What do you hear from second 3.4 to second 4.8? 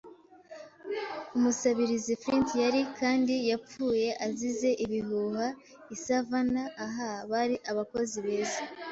yapfuye azize